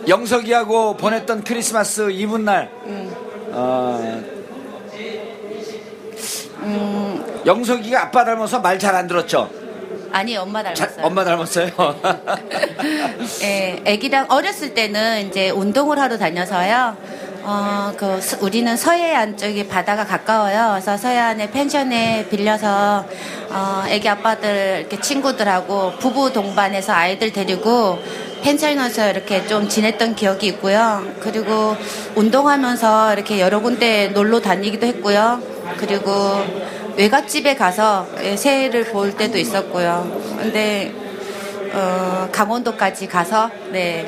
영석이하고 0.09 0.97
보냈던 0.97 1.45
크리스마스 1.45 2.11
이브 2.11 2.37
날. 2.39 2.71
음. 2.87 3.15
어, 6.65 7.23
영석이가 7.47 8.03
아빠 8.05 8.25
닮아서 8.25 8.59
말 8.61 8.79
잘 8.79 8.95
안 8.97 9.07
들었죠. 9.07 9.49
아니, 10.13 10.37
엄마 10.37 10.63
자- 10.75 10.87
닮았어요. 10.87 11.07
엄마 11.07 11.25
닮았어요. 11.25 11.71
예, 13.43 13.83
아기랑 13.87 14.27
어렸을 14.31 14.75
때는 14.75 15.29
이제 15.29 15.51
운동을 15.51 15.99
하러 15.99 16.19
다녀서요. 16.19 16.97
어, 17.45 17.93
그 17.97 18.21
서- 18.21 18.37
우리는 18.41 18.77
서해안 18.77 19.37
쪽이 19.37 19.67
바다가 19.69 20.05
가까워요. 20.05 20.71
그래서 20.73 20.97
서해안에 20.97 21.51
펜션에 21.51 22.29
빌려서 22.31 23.05
어, 23.51 23.83
아기 23.85 24.09
아빠들 24.09 24.79
이렇게 24.81 25.01
친구들하고 25.01 25.93
부부 25.99 26.33
동반해서 26.33 26.93
아이들 26.93 27.33
데리고 27.33 27.99
펜션에서 28.43 29.11
이렇게 29.11 29.47
좀 29.47 29.69
지냈던 29.69 30.15
기억이 30.15 30.47
있고요. 30.49 31.05
그리고 31.21 31.77
운동하면서 32.15 33.15
이렇게 33.15 33.41
여러 33.41 33.61
군데 33.61 34.09
놀러 34.09 34.41
다니기도 34.41 34.87
했고요. 34.87 35.41
그리고 35.79 36.13
외갓집에 36.97 37.57
가서 37.57 38.07
예, 38.23 38.37
새해를 38.37 38.85
볼 38.87 39.17
때도 39.17 39.39
있었고요. 39.39 40.21
근데 40.39 40.93
어, 41.73 42.29
강원도까지 42.31 43.09
가서 43.09 43.51
네 43.71 44.07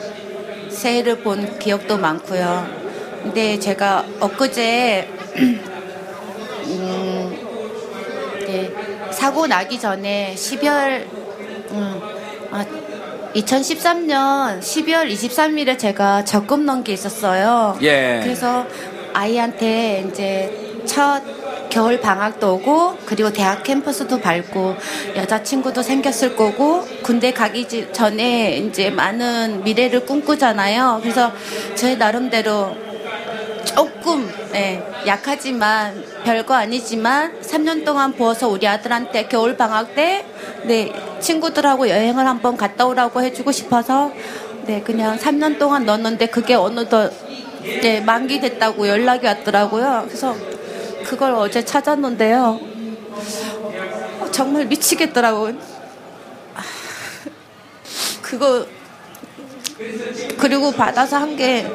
새해를 0.68 1.18
본 1.22 1.58
기억도 1.58 1.96
많고요. 1.98 2.83
근데 3.24 3.58
제가 3.58 4.04
엊그제 4.20 5.08
음, 6.66 7.38
네, 8.46 8.70
사고 9.10 9.46
나기 9.46 9.80
전에 9.80 10.34
12월 10.36 11.04
음, 11.70 12.00
아, 12.50 12.64
2013년 13.34 14.60
12월 14.60 15.10
23일에 15.10 15.78
제가 15.78 16.24
적금 16.24 16.66
넣은 16.66 16.84
게 16.84 16.92
있었어요. 16.92 17.76
예. 17.82 18.20
그래서 18.22 18.66
아이한테 19.14 20.06
이제 20.08 20.82
첫 20.84 21.22
겨울 21.70 21.98
방학도 22.00 22.54
오고 22.54 22.98
그리고 23.06 23.32
대학 23.32 23.64
캠퍼스도 23.64 24.20
밟고 24.20 24.76
여자친구도 25.16 25.82
생겼을 25.82 26.36
거고 26.36 26.82
군대 27.02 27.32
가기 27.32 27.66
지- 27.66 27.88
전에 27.92 28.58
이제 28.58 28.90
많은 28.90 29.64
미래를 29.64 30.06
꿈꾸잖아요. 30.06 31.00
그래서 31.02 31.32
제 31.74 31.96
나름대로 31.96 32.76
조금 33.74 34.30
예, 34.54 34.82
약하지만 35.06 36.04
별거 36.24 36.54
아니지만 36.54 37.40
3년 37.40 37.84
동안 37.84 38.12
부어서 38.12 38.48
우리 38.48 38.66
아들한테 38.68 39.26
겨울 39.26 39.56
방학 39.56 39.94
때 39.94 40.24
네, 40.64 40.92
친구들하고 41.20 41.88
여행을 41.88 42.26
한번 42.26 42.56
갔다 42.56 42.86
오라고 42.86 43.22
해주고 43.22 43.50
싶어서 43.52 44.12
네 44.66 44.80
그냥 44.80 45.18
3년 45.18 45.58
동안 45.58 45.84
넣었는데 45.84 46.26
그게 46.26 46.54
어느덧 46.54 47.12
네, 47.62 48.00
만기 48.00 48.40
됐다고 48.40 48.86
연락이 48.86 49.26
왔더라고요. 49.26 50.04
그래서 50.06 50.36
그걸 51.04 51.34
어제 51.34 51.64
찾았는데요. 51.64 52.60
어, 54.20 54.30
정말 54.30 54.66
미치겠더라고요. 54.66 55.54
아, 56.54 56.62
그거 58.22 58.66
그리고 60.38 60.70
받아서 60.70 61.16
한게 61.16 61.66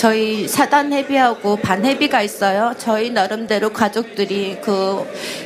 저희 0.00 0.48
사단 0.48 0.94
회비하고 0.94 1.56
반 1.56 1.84
회비가 1.84 2.22
있어요. 2.22 2.72
저희 2.78 3.10
나름대로 3.10 3.70
가족들이 3.70 4.56
그 4.62 5.04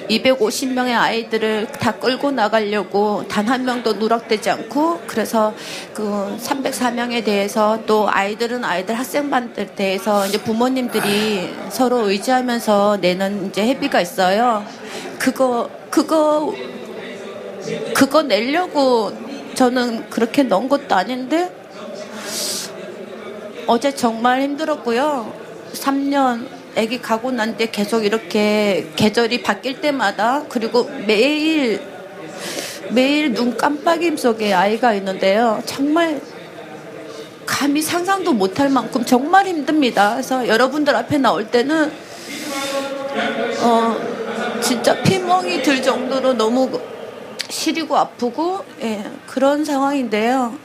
250명의 0.08 0.96
아이들을 0.96 1.72
다 1.72 1.90
끌고 1.90 2.30
나가려고 2.30 3.26
단 3.26 3.48
한 3.48 3.64
명도 3.64 3.94
누락되지 3.94 4.50
않고 4.50 5.00
그래서 5.08 5.52
그 5.92 6.38
304명에 6.40 7.24
대해서 7.24 7.80
또 7.84 8.08
아이들은 8.08 8.64
아이들 8.64 8.94
학생반들 8.94 9.74
대해서 9.74 10.24
이제 10.28 10.38
부모님들이 10.40 11.52
서로 11.70 12.08
의지하면서 12.08 12.98
내는 13.00 13.48
이제 13.48 13.66
회비가 13.66 14.00
있어요. 14.00 14.64
그거 15.18 15.68
그거 15.90 16.54
그거 17.92 18.22
내려고 18.22 19.12
저는 19.54 20.08
그렇게 20.10 20.44
넣은 20.44 20.68
것도 20.68 20.94
아닌데 20.94 21.50
어제 23.66 23.94
정말 23.94 24.42
힘들었고요. 24.42 25.32
3년 25.72 26.46
아기 26.76 27.00
가고 27.00 27.30
난 27.30 27.56
뒤에 27.56 27.70
계속 27.70 28.04
이렇게 28.04 28.90
계절이 28.96 29.42
바뀔 29.42 29.80
때마다 29.80 30.44
그리고 30.48 30.90
매일 31.06 31.80
매일 32.90 33.32
눈 33.32 33.56
깜빡임 33.56 34.16
속에 34.16 34.52
아이가 34.52 34.94
있는데요. 34.94 35.62
정말 35.64 36.20
감히 37.46 37.80
상상도 37.80 38.32
못할 38.32 38.68
만큼 38.68 39.04
정말 39.04 39.46
힘듭니다. 39.46 40.12
그래서 40.12 40.46
여러분들 40.46 40.94
앞에 40.96 41.18
나올 41.18 41.50
때는 41.50 41.92
어 43.62 43.96
진짜 44.60 45.00
피멍이 45.02 45.62
들 45.62 45.82
정도로 45.82 46.34
너무 46.34 46.80
시리고 47.48 47.96
아프고 47.96 48.64
예, 48.82 49.04
그런 49.26 49.64
상황인데요. 49.64 50.58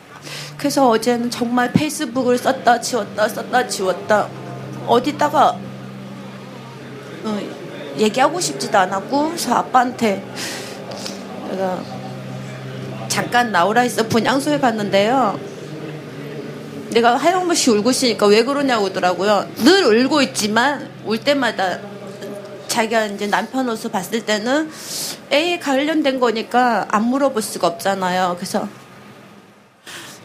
그래서 0.59 0.89
어제는 0.89 1.31
정말 1.31 1.71
페이스북을 1.71 2.37
썼다 2.37 2.81
지웠다 2.81 3.29
썼다 3.29 3.67
지웠다 3.67 4.27
어디다가 4.85 5.57
어, 7.23 7.39
얘기하고 7.97 8.41
싶지도 8.41 8.77
않았고 8.77 9.29
그래서 9.29 9.55
아빠한테 9.55 10.23
내가 11.49 11.81
잠깐 13.07 13.51
나오라 13.51 13.81
해서 13.81 14.07
분양소에 14.07 14.59
갔는데요. 14.59 15.39
내가 16.91 17.15
하염없이 17.15 17.69
울고 17.71 17.91
있으니까 17.91 18.25
왜 18.27 18.43
그러냐고 18.43 18.87
하더라고요. 18.87 19.47
늘 19.57 19.83
울고 19.85 20.21
있지만 20.23 20.89
울 21.05 21.19
때마다 21.19 21.79
자기가 22.67 23.05
이제 23.07 23.27
남편 23.27 23.69
옷을 23.69 23.91
봤을 23.91 24.25
때는 24.25 24.69
애에 25.31 25.59
관련된 25.59 26.19
거니까 26.19 26.85
안 26.89 27.05
물어볼 27.05 27.41
수가 27.41 27.67
없잖아요. 27.67 28.35
그래서 28.37 28.67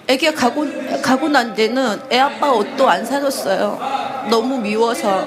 애기가 0.06 0.34
가고, 0.34 0.66
가고 1.02 1.28
난 1.28 1.54
뒤는 1.54 2.00
애 2.12 2.18
아빠 2.18 2.52
옷도 2.52 2.88
안 2.88 3.04
사줬어요. 3.04 4.26
너무 4.30 4.58
미워서. 4.58 5.26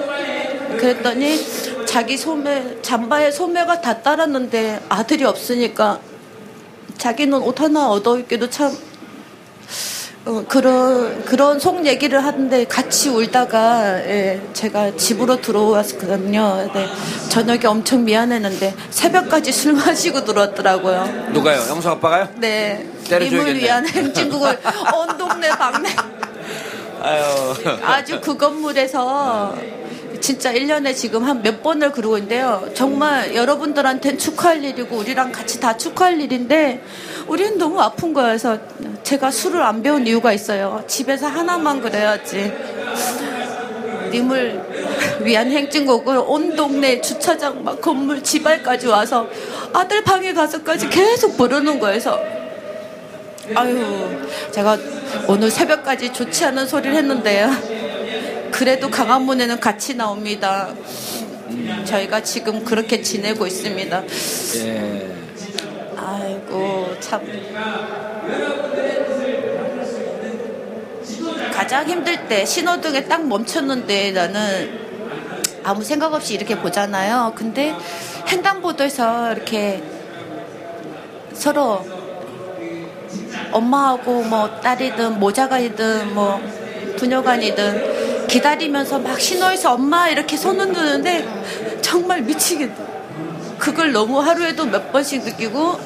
그랬더니 0.77 1.85
자기 1.85 2.17
소매, 2.17 2.81
잠바에 2.81 3.31
소매가 3.31 3.81
다 3.81 4.01
따랐는데 4.01 4.79
아들이 4.89 5.23
없으니까 5.23 5.99
자기는 6.97 7.39
옷 7.39 7.59
하나 7.59 7.89
얻어입기도 7.89 8.49
참 8.49 8.75
어, 10.27 10.43
그런 10.45 11.23
그런 11.23 11.57
속 11.57 11.85
얘기를 11.85 12.21
하는데 12.21 12.65
같이 12.65 13.07
울다가 13.07 13.97
예, 13.99 14.41
제가 14.51 14.97
집으로 14.97 15.39
들어왔거든요. 15.39 16.69
네, 16.73 16.85
저녁에 17.29 17.65
엄청 17.65 18.03
미안했는데 18.03 18.75
새벽까지 18.89 19.53
술 19.53 19.73
마시고 19.73 20.25
들어왔더라고요. 20.25 21.29
누가요? 21.31 21.61
영석 21.69 21.93
아빠가요? 21.93 22.27
네, 22.35 22.85
때려줘야겠네. 23.07 23.29
님을 23.29 23.63
위한 23.63 23.87
행진곡을 23.87 24.59
온 24.93 25.17
동네 25.17 25.47
방네 25.47 25.95
아유. 27.01 27.23
아주 27.83 28.19
그 28.19 28.35
건물에서 28.35 29.55
진짜 30.21 30.51
1년에 30.53 30.95
지금 30.95 31.23
한 31.23 31.41
몇 31.41 31.63
번을 31.63 31.91
그러고 31.91 32.17
있는데요. 32.17 32.67
정말 32.73 33.35
여러분들한테는 33.35 34.17
축하할 34.17 34.63
일이고 34.63 34.97
우리랑 34.97 35.31
같이 35.31 35.59
다 35.59 35.77
축하할 35.77 36.19
일인데 36.19 36.81
우리는 37.27 37.57
너무 37.57 37.79
아픈 37.79 38.13
거여서 38.13 38.57
제가 39.03 39.31
술을 39.31 39.61
안 39.61 39.81
배운 39.81 40.05
이유가 40.05 40.33
있어요. 40.33 40.83
집에서 40.87 41.27
하나만 41.27 41.81
그래야지. 41.81 42.51
님을 44.11 45.17
위한 45.21 45.51
행진곡을 45.51 46.17
온 46.25 46.55
동네 46.55 47.01
주차장 47.01 47.63
막 47.63 47.81
건물 47.81 48.23
지발까지 48.23 48.87
와서 48.87 49.27
아들 49.73 50.03
방에 50.03 50.33
가서까지 50.33 50.89
계속 50.89 51.37
부르는 51.37 51.79
거여서 51.79 52.19
아유 53.55 54.17
제가 54.51 54.77
오늘 55.27 55.49
새벽까지 55.51 56.11
좋지 56.13 56.45
않은 56.45 56.67
소리를 56.67 56.95
했는데요. 56.95 57.86
그래도 58.57 58.89
강화문에는 58.89 59.59
같이 59.59 59.93
나옵니다. 59.93 60.73
저희가 61.85 62.23
지금 62.23 62.65
그렇게 62.65 63.03
지내고 63.03 63.45
있습니다. 63.45 64.03
아이고 65.95 66.95
참 66.99 67.21
가장 71.53 71.87
힘들 71.87 72.27
때 72.27 72.45
신호등에 72.45 73.05
딱 73.05 73.27
멈췄는데 73.27 74.11
나는 74.13 74.79
아무 75.63 75.83
생각 75.83 76.15
없이 76.15 76.33
이렇게 76.33 76.57
보잖아요. 76.57 77.33
근데 77.35 77.75
횡단보도에서 78.27 79.33
이렇게 79.33 79.83
서로 81.33 81.85
엄마하고 83.51 84.23
뭐 84.23 84.49
딸이든 84.61 85.19
모자간이든 85.19 86.15
뭐 86.15 86.41
부녀간이든 86.97 88.06
기다리면서 88.37 88.99
막 88.99 89.19
신호에서 89.19 89.73
엄마 89.73 90.09
이렇게 90.09 90.37
손 90.37 90.59
흔드는데 90.59 91.81
정말 91.81 92.21
미치겠다. 92.21 92.83
그걸 93.57 93.91
너무 93.91 94.19
하루에도 94.19 94.65
몇 94.65 94.91
번씩 94.91 95.23
느끼고 95.23 95.79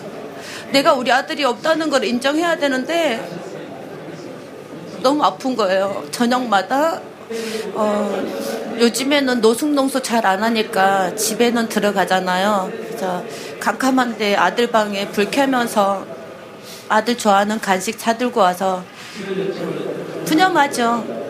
내가 0.71 0.93
우리 0.93 1.11
아들이 1.11 1.45
없다는 1.45 1.89
걸 1.89 2.03
인정해야 2.03 2.57
되는데 2.57 3.25
너무 5.01 5.23
아픈 5.23 5.55
거예요. 5.55 6.03
저녁마다 6.11 6.99
어, 7.73 8.23
요즘에는 8.79 9.39
노숙농소 9.39 10.01
잘 10.01 10.25
안 10.25 10.43
하니까 10.43 11.15
집에는 11.15 11.69
들어가잖아요. 11.69 12.69
그래서 12.87 13.23
캄캄한데 13.61 14.35
아들 14.35 14.67
방에 14.67 15.07
불 15.07 15.31
켜면서 15.31 16.05
아들 16.89 17.17
좋아하는 17.17 17.61
간식 17.61 17.97
사들고 17.97 18.41
와서 18.41 18.83
푸념하죠. 20.25 21.20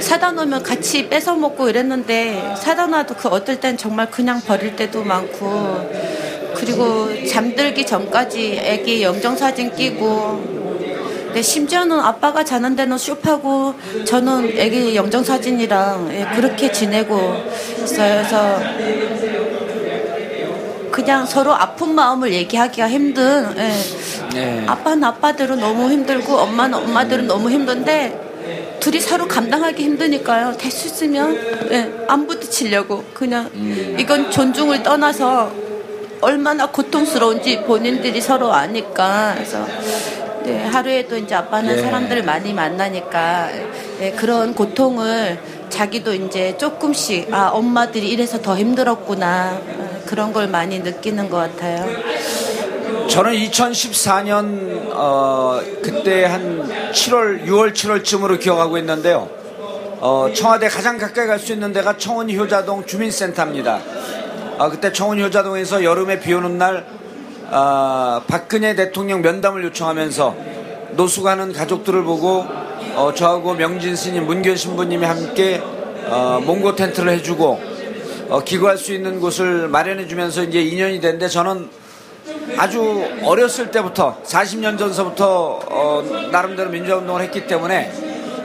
사다 0.00 0.32
놓으면 0.32 0.62
같이 0.62 1.08
뺏어 1.08 1.34
먹고 1.34 1.68
이랬는데 1.68 2.54
사다 2.56 2.86
놔도 2.86 3.14
그 3.14 3.28
어떨 3.28 3.60
땐 3.60 3.76
정말 3.76 4.10
그냥 4.10 4.40
버릴 4.40 4.76
때도 4.76 5.04
많고 5.04 5.90
그리고 6.54 7.08
잠들기 7.26 7.86
전까지 7.86 8.60
애기 8.62 9.02
영정사진 9.02 9.74
끼고 9.74 10.58
근데 11.26 11.42
심지어는 11.42 12.00
아빠가 12.00 12.42
자는 12.42 12.74
데는 12.74 12.96
쇼파고 12.96 13.74
저는 14.06 14.52
애기 14.56 14.96
영정사진이랑 14.96 16.08
예, 16.12 16.26
그렇게 16.34 16.72
지내고 16.72 17.16
있어요. 17.84 18.22
그래서 18.22 18.60
그냥 20.90 21.26
서로 21.26 21.52
아픈 21.54 21.94
마음을 21.94 22.32
얘기하기가 22.32 22.88
힘든 22.88 23.54
예. 23.58 23.72
네. 24.34 24.64
아빠는 24.66 25.04
아빠대로 25.04 25.56
너무 25.56 25.90
힘들고 25.90 26.34
엄마는 26.34 26.78
엄마대로 26.78 27.22
너무 27.22 27.50
힘든데 27.50 28.27
둘이 28.80 29.00
서로 29.00 29.26
감당하기 29.26 29.82
힘드니까요. 29.82 30.56
될수 30.56 30.86
있으면 30.86 31.36
예, 31.70 31.92
안 32.08 32.26
부딪히려고 32.26 33.04
그냥 33.14 33.50
이건 33.98 34.30
존중을 34.30 34.82
떠나서 34.82 35.52
얼마나 36.20 36.66
고통스러운지 36.66 37.62
본인들이 37.62 38.20
서로 38.20 38.52
아니까 38.52 39.34
그래서 39.34 39.66
네, 40.44 40.64
하루에도 40.64 41.16
이제 41.16 41.34
아빠는 41.34 41.78
예. 41.78 41.82
사람들 41.82 42.22
많이 42.22 42.52
만나니까 42.52 43.50
예, 44.00 44.12
그런 44.12 44.54
고통을 44.54 45.38
자기도 45.68 46.14
이제 46.14 46.56
조금씩 46.56 47.32
아 47.32 47.48
엄마들이 47.48 48.08
이래서 48.08 48.40
더 48.40 48.56
힘들었구나 48.56 49.60
어, 49.62 50.00
그런 50.06 50.32
걸 50.32 50.48
많이 50.48 50.78
느끼는 50.78 51.28
것 51.28 51.36
같아요. 51.36 51.86
저는 53.08 53.32
2014년 53.32 54.90
어, 54.92 55.60
그때 55.82 56.24
한 56.24 56.68
7월, 56.92 57.44
6월, 57.46 57.72
7월쯤으로 57.72 58.38
기억하고 58.38 58.78
있는데요. 58.78 59.28
어, 60.00 60.28
청와대 60.34 60.68
가장 60.68 60.98
가까이 60.98 61.26
갈 61.26 61.38
수 61.38 61.52
있는 61.52 61.72
데가 61.72 61.96
청원 61.96 62.30
효자동 62.30 62.86
주민센터입니다. 62.86 63.80
아, 64.58 64.68
그때 64.68 64.92
청원 64.92 65.20
효자동에서 65.20 65.84
여름에 65.84 66.20
비 66.20 66.32
오는 66.34 66.58
날 66.58 66.86
아, 67.50 68.22
박근혜 68.28 68.74
대통령 68.74 69.22
면담을 69.22 69.64
요청하면서 69.64 70.36
노숙하는 70.92 71.52
가족들을 71.52 72.02
보고 72.04 72.44
어, 72.94 73.12
저하고 73.14 73.54
명진 73.54 73.96
스님, 73.96 74.26
문교 74.26 74.54
신부님이 74.54 75.06
함께 75.06 75.62
어, 76.08 76.40
몽고 76.44 76.76
텐트를 76.76 77.12
해주고 77.14 77.60
어, 78.28 78.44
기거할 78.44 78.76
수 78.76 78.92
있는 78.92 79.20
곳을 79.20 79.68
마련해주면서 79.68 80.44
이제 80.44 80.62
2년이 80.62 81.00
됐는데 81.00 81.28
저는 81.28 81.70
아주 82.58 83.08
어렸을 83.22 83.70
때부터 83.70 84.20
40년 84.24 84.76
전서부터 84.76 85.60
어, 85.68 86.28
나름대로 86.32 86.70
민주화운동을 86.70 87.22
했기 87.22 87.46
때문에 87.46 87.92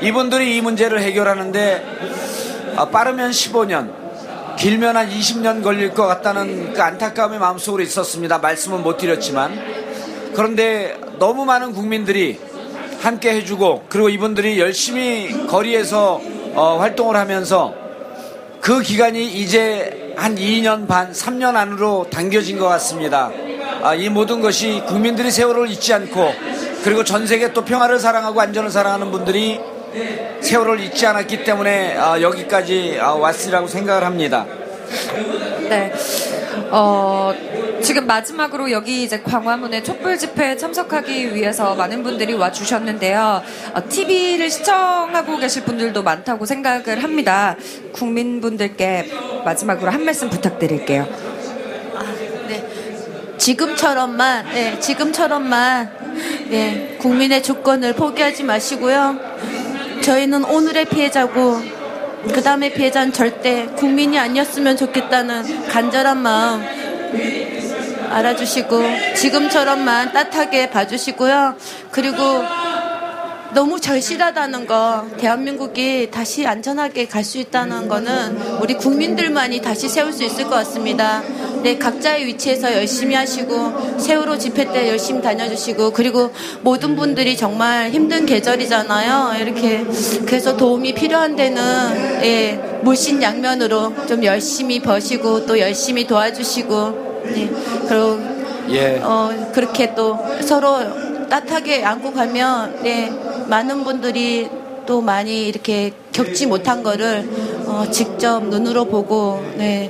이분들이 0.03 0.55
이 0.55 0.61
문제를 0.61 1.01
해결하는데 1.01 2.75
아, 2.75 2.89
빠르면 2.89 3.31
15년 3.31 3.91
길면 4.57 4.95
한 4.95 5.09
20년 5.09 5.63
걸릴 5.63 5.95
것 5.95 6.05
같다는 6.05 6.73
그 6.73 6.81
안타까움이 6.81 7.39
마음속으로 7.39 7.81
있었습니다. 7.81 8.37
말씀은 8.37 8.83
못 8.83 8.97
드렸지만 8.97 9.59
그런데 10.35 10.95
너무 11.17 11.45
많은 11.45 11.73
국민들이 11.73 12.39
함께 13.01 13.33
해주고 13.33 13.85
그리고 13.89 14.09
이분들이 14.09 14.59
열심히 14.59 15.47
거리에서 15.47 16.21
어, 16.53 16.77
활동을 16.77 17.15
하면서 17.15 17.73
그 18.61 18.81
기간이 18.81 19.25
이제 19.25 20.13
한 20.15 20.35
2년 20.35 20.87
반, 20.87 21.11
3년 21.11 21.55
안으로 21.55 22.05
당겨진 22.11 22.59
것 22.59 22.67
같습니다. 22.67 23.31
아, 23.83 23.93
이 23.95 24.07
모든 24.07 24.39
것이 24.39 24.81
국민들이 24.87 25.29
세월을 25.29 25.69
잊지 25.69 25.93
않고 25.93 26.33
그리고 26.85 27.03
전 27.03 27.27
세계 27.27 27.51
또 27.51 27.65
평화를 27.65 27.99
사랑하고 27.99 28.39
안전을 28.39 28.69
사랑하는 28.69 29.11
분들이 29.11 29.59
세월을 30.39 30.79
잊지 30.79 31.05
않았기 31.05 31.43
때문에 31.43 31.97
아, 31.97 32.21
여기까지 32.21 32.97
아, 33.01 33.11
왔으리라고 33.11 33.67
생각을 33.67 34.05
합니다. 34.05 34.45
네. 35.67 35.91
어, 36.71 37.33
지금 37.81 38.07
마지막으로 38.07 38.71
여기 38.71 39.03
이제 39.03 39.19
광화문에 39.21 39.83
촛불 39.83 40.17
집회에 40.17 40.55
참석하기 40.55 41.35
위해서 41.35 41.75
많은 41.75 42.03
분들이 42.03 42.33
와 42.33 42.53
주셨는데요. 42.53 43.41
TV를 43.89 44.49
시청하고 44.49 45.37
계실 45.39 45.63
분들도 45.65 46.01
많다고 46.03 46.45
생각을 46.45 47.03
합니다. 47.03 47.57
국민분들께 47.91 49.11
마지막으로 49.43 49.91
한 49.91 50.05
말씀 50.05 50.29
부탁드릴게요. 50.29 51.32
네. 53.43 53.47
지금처럼만, 53.47 54.45
네, 54.53 54.79
지금처럼만, 54.79 55.91
네, 56.47 56.97
국민의 57.01 57.43
주권을 57.43 57.93
포기하지 57.93 58.43
마시고요. 58.43 59.19
저희는 60.01 60.45
오늘의 60.45 60.85
피해자고, 60.85 61.61
그 62.33 62.41
다음에 62.41 62.71
피해자는 62.71 63.11
절대 63.11 63.65
국민이 63.75 64.17
아니었으면 64.17 64.77
좋겠다는 64.77 65.67
간절한 65.67 66.19
마음 66.19 66.63
알아주시고, 68.11 68.81
지금처럼만 69.15 70.13
따뜻하게 70.13 70.69
봐주시고요. 70.69 71.55
그리고 71.91 72.45
너무 73.53 73.79
절실하다는 73.79 74.65
거, 74.65 75.05
대한민국이 75.17 76.09
다시 76.09 76.45
안전하게 76.45 77.07
갈 77.07 77.23
수 77.23 77.37
있다는 77.37 77.87
거는 77.87 78.59
우리 78.61 78.73
국민들만이 78.73 79.61
다시 79.61 79.87
세울 79.87 80.11
수 80.11 80.23
있을 80.23 80.43
것 80.45 80.49
같습니다. 80.51 81.21
네, 81.61 81.77
각자의 81.77 82.25
위치에서 82.25 82.73
열심히 82.73 83.15
하시고, 83.15 83.97
세월호 83.97 84.37
집회 84.37 84.65
때 84.65 84.89
열심히 84.89 85.21
다녀주시고, 85.21 85.91
그리고 85.91 86.31
모든 86.61 86.97
분들이 86.97 87.37
정말 87.37 87.91
힘든 87.91 88.25
계절이잖아요. 88.25 89.39
이렇게. 89.41 89.85
그래서 90.25 90.57
도움이 90.57 90.93
필요한 90.95 91.37
데는, 91.37 91.63
예, 92.23 92.79
물신양면으로 92.83 94.05
좀 94.07 94.23
열심히 94.25 94.81
버시고, 94.81 95.45
또 95.45 95.57
열심히 95.57 96.05
도와주시고, 96.05 97.23
네, 97.33 97.49
그리고 97.87 98.19
예. 98.69 98.99
어, 99.01 99.51
그렇게 99.53 99.95
또 99.95 100.19
서로 100.41 101.29
따뜻하게 101.29 101.85
안고 101.85 102.11
가면, 102.11 102.83
네, 102.83 103.11
많은 103.47 103.83
분들이 103.83 104.49
또 104.85 104.99
많이 104.99 105.47
이렇게 105.47 105.93
겪지 106.11 106.45
못한 106.45 106.83
거를 106.83 107.27
어, 107.65 107.85
직접 107.89 108.43
눈으로 108.43 108.85
보고, 108.85 109.41
네, 109.55 109.89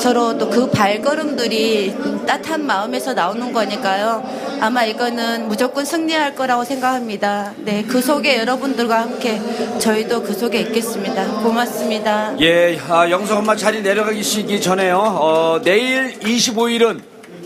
서로 0.00 0.36
또 0.36 0.50
그 0.50 0.68
발걸음들이 0.70 1.94
따뜻한 2.26 2.66
마음에서 2.66 3.14
나오는 3.14 3.52
거니까요. 3.52 4.22
아마 4.60 4.84
이거는 4.84 5.48
무조건 5.48 5.84
승리할 5.84 6.34
거라고 6.34 6.64
생각합니다. 6.64 7.52
네, 7.58 7.84
그 7.88 8.02
속에 8.02 8.38
여러분들과 8.38 9.00
함께 9.00 9.40
저희도 9.78 10.22
그 10.24 10.34
속에 10.34 10.60
있겠습니다. 10.60 11.24
고맙습니다. 11.42 12.34
예, 12.40 12.78
아, 12.88 13.08
영석 13.08 13.38
엄마 13.38 13.54
자리 13.56 13.80
내려가시기 13.80 14.60
전에요. 14.60 14.96
어, 14.98 15.60
내일 15.64 16.18
25일은 16.18 17.00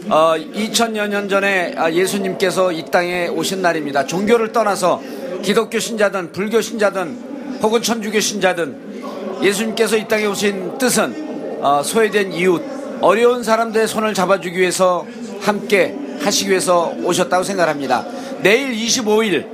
어, 0.09 0.35
2000여 0.37 1.09
년 1.09 1.29
전에 1.29 1.75
아, 1.77 1.91
예수님께서 1.91 2.73
이 2.73 2.85
땅에 2.91 3.29
오신 3.29 3.61
날입니다. 3.63 4.07
종교를 4.07 4.53
떠나서 4.53 5.01
기독교 5.43 5.79
신자든 5.79 6.33
불교 6.33 6.61
신자든 6.61 7.59
혹은 7.63 7.83
천주교 7.83 8.21
신자든 8.21 9.41
예수님께서 9.43 9.97
이 9.97 10.09
땅에 10.09 10.27
오신 10.27 10.79
뜻은 10.79 11.59
어, 11.61 11.83
소외된 11.83 12.33
이웃, 12.33 12.63
어려운 13.01 13.43
사람들의 13.43 13.89
손을 13.89 14.15
잡아주기 14.15 14.59
위해서 14.59 15.07
함께 15.41 15.97
하시기 16.21 16.51
위해서 16.51 16.93
오셨다고 17.03 17.45
생각합니다. 17.45 18.05
내일 18.43 18.75
25일 18.75 19.47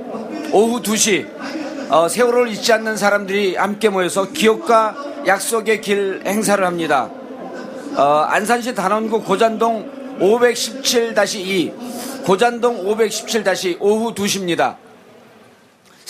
오후 0.51 0.81
2시 0.81 1.27
어, 1.89 2.07
세월을 2.07 2.49
잊지 2.49 2.73
않는 2.73 2.97
사람들이 2.97 3.55
함께 3.55 3.89
모여서 3.89 4.31
기억과 4.31 4.95
약속의 5.27 5.81
길 5.81 6.21
행사를 6.25 6.65
합니다. 6.65 7.09
어, 7.95 8.25
안산시 8.27 8.73
단원구 8.73 9.23
고잔동 9.23 10.17
517-2 10.19 12.23
고잔동 12.23 12.85
517- 12.85 13.77
오후 13.79 14.13
2시입니다. 14.13 14.82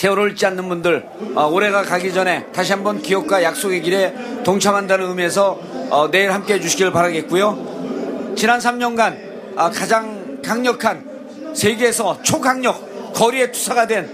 세월을 0.04 0.32
잊지 0.32 0.46
않는 0.48 0.68
분들 0.68 1.08
어, 1.34 1.48
올해가 1.48 1.82
가기 1.82 2.14
전에 2.14 2.46
다시 2.52 2.74
한번 2.74 3.02
기억과 3.02 3.42
약속의 3.42 3.82
길에 3.84 4.14
동참한다는 4.44 5.08
의미에서 5.08 5.58
어, 5.92 6.12
내일 6.12 6.34
함께해 6.34 6.60
주시길 6.60 6.92
바라겠고요. 6.92 8.34
지난 8.36 8.60
3년간 8.60 9.56
아, 9.56 9.70
가장 9.70 10.42
강력한 10.44 11.54
세계에서 11.56 12.22
초강력 12.22 13.14
거리의 13.14 13.54
투사가 13.54 13.88
된 13.88 14.10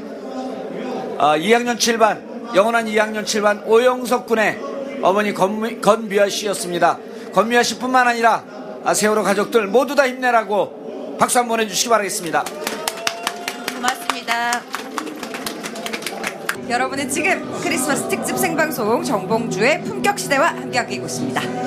아, 1.17 1.35
2학년 1.37 1.77
7반 1.77 2.53
영원한 2.55 2.85
2학년 2.85 3.23
7반 3.23 3.65
오영석 3.65 4.27
군의 4.27 4.59
어머니 5.01 5.33
건, 5.33 5.81
건미아 5.81 6.29
씨였습니다. 6.29 6.99
건미아 7.33 7.63
씨뿐만 7.63 8.07
아니라 8.07 8.43
아, 8.85 8.93
세월호 8.93 9.23
가족들 9.23 9.65
모두 9.65 9.95
다 9.95 10.07
힘내라고 10.07 11.17
박수 11.19 11.39
한번 11.39 11.61
해주시기 11.61 11.89
바라겠습니다. 11.89 12.45
고맙습니다. 13.73 14.78
여러분은 16.69 17.09
지금 17.09 17.51
크리스마스 17.63 18.07
특집 18.09 18.37
생방송 18.37 19.03
정봉주의 19.03 19.81
품격 19.81 20.19
시대와 20.19 20.49
함께하고 20.49 20.93
있습니다. 20.93 21.41